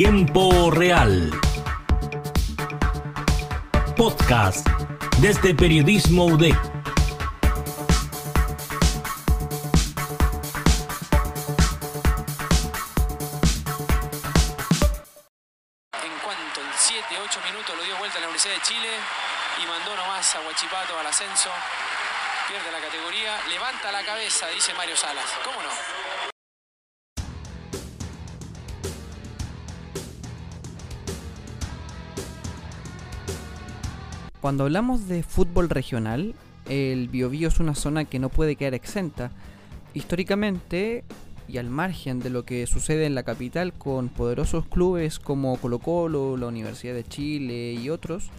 [0.00, 1.10] Tiempo Real.
[3.96, 4.64] Podcast
[5.18, 6.54] desde Periodismo UDEC.
[6.54, 6.60] En
[16.22, 18.90] cuanto en 7-8 minutos lo dio vuelta a la Universidad de Chile
[19.60, 21.50] y mandó nomás a Huachipato al ascenso.
[22.46, 25.26] Pierde la categoría, levanta la cabeza, dice Mario Salas.
[25.42, 26.37] ¿Cómo no?
[34.48, 36.34] Cuando hablamos de fútbol regional,
[36.70, 39.30] el Biobío es una zona que no puede quedar exenta.
[39.92, 41.04] Históricamente,
[41.48, 45.80] y al margen de lo que sucede en la capital con poderosos clubes como Colo
[45.80, 48.30] Colo, la Universidad de Chile y otros,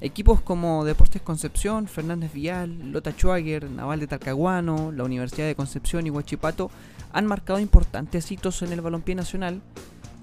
[0.00, 6.04] equipos como Deportes Concepción, Fernández Vial, Lota Schwager, Naval de Talcahuano, la Universidad de Concepción
[6.04, 6.68] y Huachipato
[7.12, 9.62] han marcado importantes hitos en el balompié nacional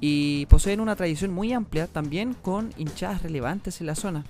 [0.01, 4.25] y poseen una tradición muy amplia también con hinchadas relevantes en la zona.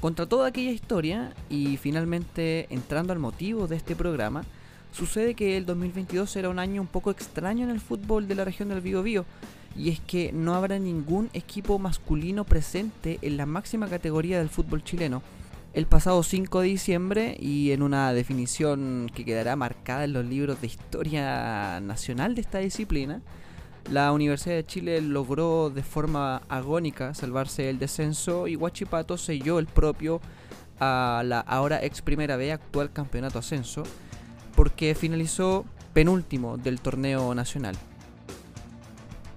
[0.00, 4.44] Contra toda aquella historia, y finalmente entrando al motivo de este programa,
[4.92, 8.46] sucede que el 2022 será un año un poco extraño en el fútbol de la
[8.46, 9.26] región del Biobío,
[9.76, 14.82] y es que no habrá ningún equipo masculino presente en la máxima categoría del fútbol
[14.82, 15.22] chileno.
[15.74, 20.62] El pasado 5 de diciembre, y en una definición que quedará marcada en los libros
[20.62, 23.20] de historia nacional de esta disciplina,
[23.90, 29.66] la Universidad de Chile logró de forma agónica salvarse del descenso y Huachipato selló el
[29.66, 30.20] propio
[30.78, 33.82] a la ahora ex primera B actual campeonato ascenso
[34.54, 37.76] porque finalizó penúltimo del torneo nacional.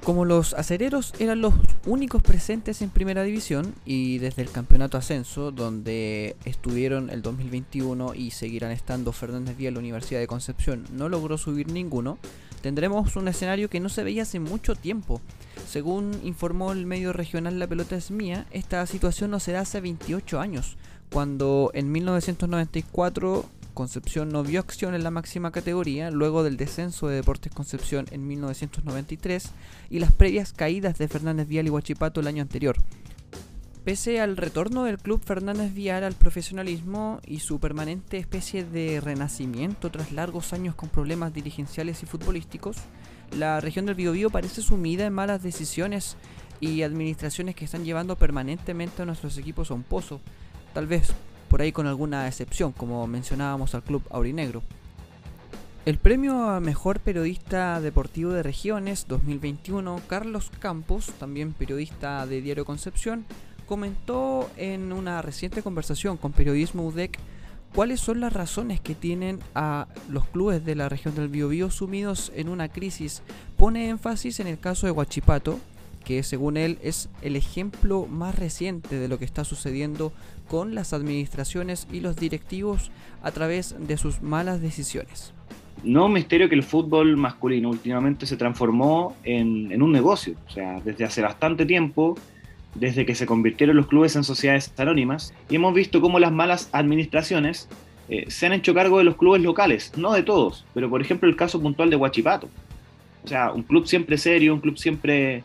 [0.03, 1.53] Como los acereros eran los
[1.85, 8.31] únicos presentes en primera división y desde el campeonato ascenso, donde estuvieron el 2021 y
[8.31, 12.17] seguirán estando Fernández Díaz, la Universidad de Concepción, no logró subir ninguno,
[12.63, 15.19] tendremos un escenario que no se veía hace mucho tiempo.
[15.67, 20.39] Según informó el medio regional La Pelota es Mía, esta situación no será hace 28
[20.39, 20.77] años,
[21.11, 27.15] cuando en 1994 Concepción no vio acción en la máxima categoría luego del descenso de
[27.15, 29.49] Deportes Concepción en 1993
[29.89, 32.77] y las previas caídas de Fernández Vial y Huachipato el año anterior.
[33.83, 39.91] Pese al retorno del club Fernández Vial al profesionalismo y su permanente especie de renacimiento
[39.91, 42.77] tras largos años con problemas dirigenciales y futbolísticos,
[43.37, 46.15] la región del Biobío parece sumida en malas decisiones
[46.61, 50.21] y administraciones que están llevando permanentemente a nuestros equipos a un pozo.
[50.73, 51.13] Tal vez
[51.49, 54.63] por ahí con alguna excepción, como mencionábamos al Club Aurinegro.
[55.85, 62.63] El premio a Mejor Periodista Deportivo de Regiones 2021, Carlos Campos, también periodista de Diario
[62.63, 63.25] Concepción,
[63.73, 67.17] comentó en una reciente conversación con Periodismo UDEC
[67.73, 72.31] cuáles son las razones que tienen a los clubes de la región del Biobío sumidos
[72.35, 73.23] en una crisis.
[73.57, 75.59] Pone énfasis en el caso de Huachipato,
[76.05, 80.13] que según él es el ejemplo más reciente de lo que está sucediendo
[80.47, 82.91] con las administraciones y los directivos
[83.23, 85.33] a través de sus malas decisiones.
[85.83, 90.79] No misterio que el fútbol masculino últimamente se transformó en, en, un negocio, o sea,
[90.85, 92.15] desde hace bastante tiempo,
[92.75, 96.69] desde que se convirtieron los clubes en sociedades anónimas, y hemos visto cómo las malas
[96.71, 97.69] administraciones
[98.09, 101.29] eh, se han hecho cargo de los clubes locales, no de todos, pero por ejemplo
[101.29, 102.49] el caso puntual de Huachipato.
[103.23, 105.43] O sea, un club siempre serio, un club siempre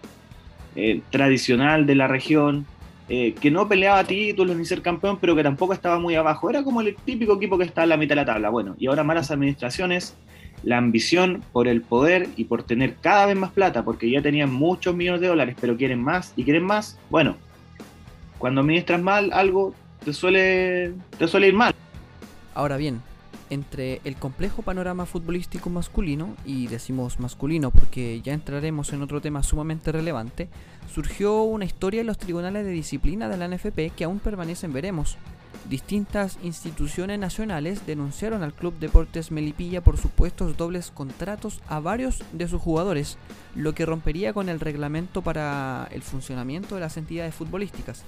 [0.75, 2.67] eh, tradicional de la región,
[3.09, 6.51] eh, que no peleaba títulos ni ser campeón, pero que tampoco estaba muy abajo.
[6.51, 8.51] Era como el típico equipo que está en la mitad de la tabla.
[8.51, 10.15] Bueno, y ahora malas administraciones,
[10.63, 14.53] la ambición por el poder y por tener cada vez más plata, porque ya tenían
[14.53, 16.99] muchos millones de dólares, pero quieren más y quieren más.
[17.11, 17.37] Bueno,
[18.39, 19.75] cuando administras mal algo,
[20.05, 21.75] te suele, te suele ir mal.
[22.55, 23.01] Ahora bien,
[23.51, 29.43] entre el complejo panorama futbolístico masculino, y decimos masculino porque ya entraremos en otro tema
[29.43, 30.49] sumamente relevante,
[30.93, 35.19] surgió una historia en los tribunales de disciplina de la NFP que aún permanecen veremos.
[35.69, 42.49] Distintas instituciones nacionales denunciaron al Club Deportes Melipilla por supuestos dobles contratos a varios de
[42.49, 43.19] sus jugadores,
[43.55, 48.03] lo que rompería con el reglamento para el funcionamiento de las entidades futbolísticas.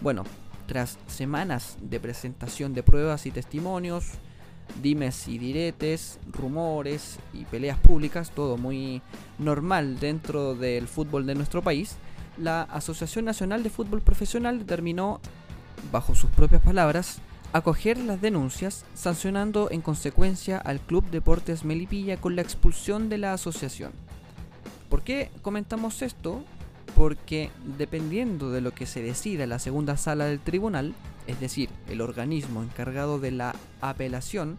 [0.00, 0.24] Bueno,
[0.66, 4.12] tras semanas de presentación de pruebas y testimonios,
[4.82, 9.00] dimes y diretes, rumores y peleas públicas, todo muy
[9.38, 11.96] normal dentro del fútbol de nuestro país,
[12.36, 15.20] la Asociación Nacional de Fútbol Profesional determinó,
[15.92, 17.20] bajo sus propias palabras,
[17.52, 23.32] acoger las denuncias, sancionando en consecuencia al Club Deportes Melipilla con la expulsión de la
[23.32, 23.92] asociación.
[24.88, 26.44] ¿Por qué comentamos esto?
[26.94, 30.94] Porque dependiendo de lo que se decida en la segunda sala del tribunal,
[31.26, 34.58] es decir, el organismo encargado de la apelación,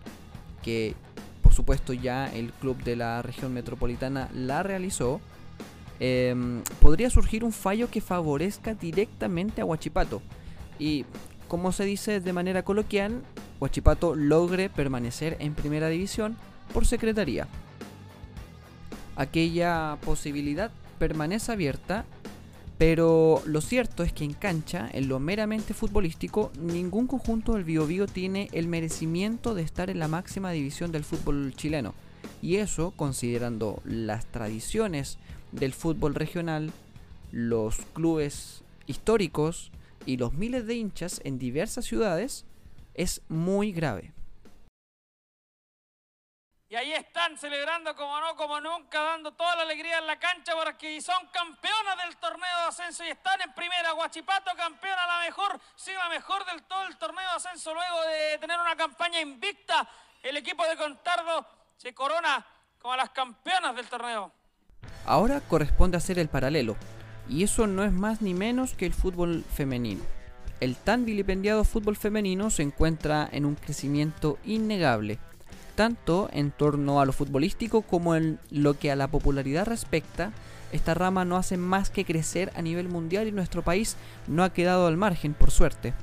[0.62, 0.96] que
[1.42, 5.20] por supuesto ya el club de la región metropolitana la realizó,
[6.00, 10.22] em, podría surgir un fallo que favorezca directamente a Huachipato.
[10.80, 11.06] Y
[11.48, 13.22] como se dice de manera coloquial,
[13.60, 16.38] Huachipato logre permanecer en primera división
[16.74, 17.48] por secretaría.
[19.16, 22.06] Aquella posibilidad permanece abierta,
[22.78, 28.08] pero lo cierto es que en cancha, en lo meramente futbolístico, ningún conjunto del Biobío
[28.08, 31.94] tiene el merecimiento de estar en la máxima división del fútbol chileno.
[32.42, 35.18] Y eso considerando las tradiciones
[35.52, 36.72] del fútbol regional,
[37.34, 39.72] los clubes históricos
[40.06, 42.46] y los miles de hinchas en diversas ciudades,
[42.94, 44.14] es muy grave.
[46.72, 50.54] Y ahí están celebrando como no, como nunca, dando toda la alegría en la cancha
[50.54, 53.92] porque son campeonas del torneo de ascenso y están en primera.
[53.94, 58.38] Guachipato campeona, la mejor, sí, la mejor del todo el torneo de ascenso luego de
[58.38, 59.90] tener una campaña invicta.
[60.22, 61.44] El equipo de Contardo
[61.76, 62.46] se corona
[62.78, 64.32] como las campeonas del torneo.
[65.08, 66.78] Ahora corresponde hacer el paralelo,
[67.30, 70.02] y eso no es más ni menos que el fútbol femenino.
[70.60, 75.20] El tan vilipendiado fútbol femenino se encuentra en un crecimiento innegable
[75.80, 80.34] tanto en torno a lo futbolístico como en lo que a la popularidad respecta,
[80.74, 83.96] esta rama no hace más que crecer a nivel mundial y nuestro país
[84.28, 85.94] no ha quedado al margen, por suerte.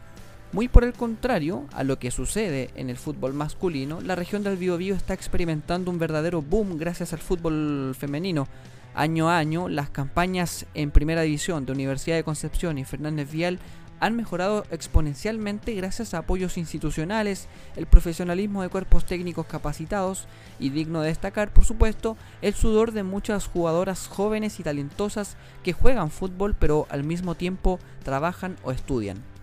[0.52, 4.56] Muy por el contrario a lo que sucede en el fútbol masculino, la región del
[4.56, 8.48] Biobío está experimentando un verdadero boom gracias al fútbol femenino.
[8.96, 13.58] Año a año, las campañas en primera división de Universidad de Concepción y Fernández Vial
[14.00, 17.46] han mejorado exponencialmente gracias a apoyos institucionales,
[17.76, 20.26] el profesionalismo de cuerpos técnicos capacitados
[20.58, 25.74] y digno de destacar, por supuesto, el sudor de muchas jugadoras jóvenes y talentosas que
[25.74, 29.35] juegan fútbol pero al mismo tiempo trabajan o estudian.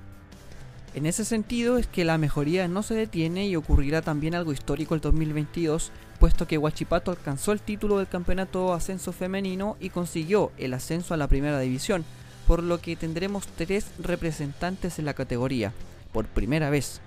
[0.96, 4.94] En ese sentido es que la mejoría no se detiene y ocurrirá también algo histórico
[4.94, 10.76] el 2022, puesto que Huachipato alcanzó el título del campeonato ascenso femenino y consiguió el
[10.76, 12.06] ascenso a la primera división,
[12.46, 15.74] por lo que tendremos tres representantes en la categoría,
[16.12, 17.02] por primera vez.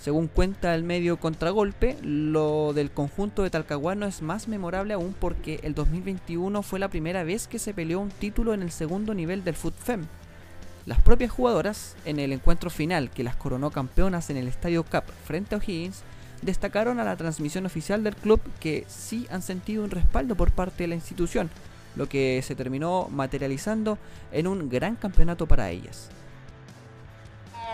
[0.00, 5.60] Según cuenta el medio Contragolpe, lo del conjunto de Talcahuano es más memorable aún porque
[5.62, 9.44] el 2021 fue la primera vez que se peleó un título en el segundo nivel
[9.44, 10.06] del FUTFEM.
[10.86, 15.02] Las propias jugadoras, en el encuentro final que las coronó campeonas en el Estadio Cup
[15.24, 16.04] frente a O'Higgins,
[16.42, 20.84] destacaron a la transmisión oficial del club que sí han sentido un respaldo por parte
[20.84, 21.50] de la institución,
[21.96, 23.98] lo que se terminó materializando
[24.30, 26.08] en un gran campeonato para ellas.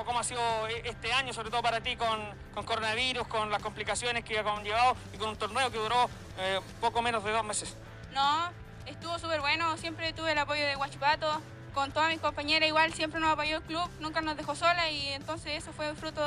[0.07, 4.25] ¿Cómo ha sido e-, este año, sobre todo para ti, con, coronavirus, con las complicaciones
[4.25, 6.09] que ha conllevado y con un torneo que duró
[6.39, 7.77] eh, poco menos de dos meses?
[8.15, 8.49] No,
[8.87, 11.43] estuvo súper bueno, siempre tuve el apoyo de Guachipato,
[11.75, 15.09] con todas mis compañeras igual, siempre nos apoyó el club, nunca nos dejó sola y
[15.09, 16.23] entonces eso fue fruto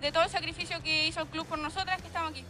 [0.00, 2.44] de todo el sacrificio que hizo el club por nosotras que estamos aquí.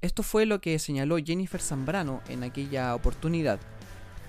[0.00, 3.58] Esto fue lo que señaló Jennifer Zambrano en aquella oportunidad.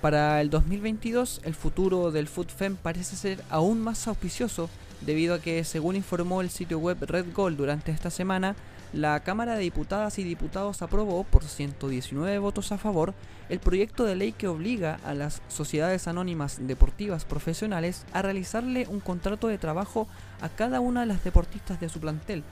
[0.01, 4.69] Para el 2022, el futuro del FoodFem parece ser aún más auspicioso
[5.01, 8.55] debido a que, según informó el sitio web Red Gold durante esta semana,
[8.95, 13.13] la Cámara de Diputadas y Diputados aprobó, por 119 votos a favor,
[13.49, 19.01] el proyecto de ley que obliga a las sociedades anónimas deportivas profesionales a realizarle un
[19.01, 20.07] contrato de trabajo
[20.39, 22.43] a cada una de las deportistas de su plantel,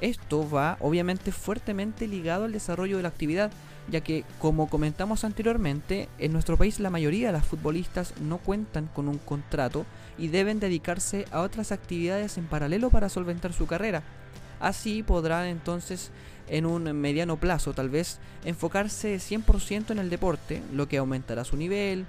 [0.00, 3.50] esto va obviamente fuertemente ligado al desarrollo de la actividad,
[3.90, 8.86] ya que como comentamos anteriormente, en nuestro país la mayoría de las futbolistas no cuentan
[8.94, 14.02] con un contrato y deben dedicarse a otras actividades en paralelo para solventar su carrera.
[14.60, 16.10] Así podrán entonces
[16.48, 21.56] en un mediano plazo tal vez enfocarse 100% en el deporte, lo que aumentará su
[21.56, 22.06] nivel,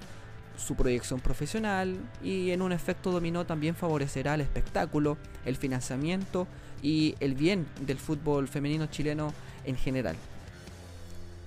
[0.56, 6.46] su proyección profesional y en un efecto dominó también favorecerá el espectáculo, el financiamiento
[6.82, 9.32] y el bien del fútbol femenino chileno
[9.64, 10.16] en general.